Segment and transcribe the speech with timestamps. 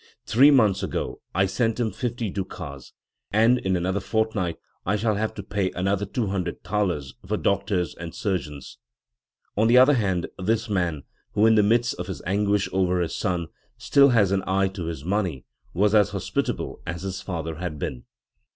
[0.25, 2.93] Three months ago I sent him fifty ducats,
[3.31, 7.37] and in another fort night I shall have to pay another two hundred thalers for
[7.37, 8.79] doctors and surgeons."
[9.55, 11.03] On the other hand this man,
[11.33, 14.85] who in the midst of his anguish over his son stOl has an eye to
[14.85, 18.05] his money, was as hospitable as his father had been.